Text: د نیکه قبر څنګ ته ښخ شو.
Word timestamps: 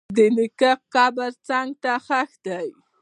د 0.17 0.19
نیکه 0.35 0.71
قبر 0.93 1.31
څنګ 1.47 1.69
ته 1.83 1.93
ښخ 2.05 2.29
شو. 2.43 2.67